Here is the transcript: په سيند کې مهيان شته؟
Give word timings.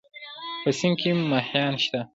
په 0.61 0.69
سيند 0.77 0.95
کې 1.01 1.09
مهيان 1.31 1.73
شته؟ 1.83 1.99